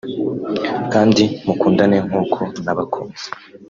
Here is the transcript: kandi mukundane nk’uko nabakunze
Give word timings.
kandi 0.93 1.23
mukundane 1.45 1.97
nk’uko 2.05 2.39
nabakunze 2.63 3.25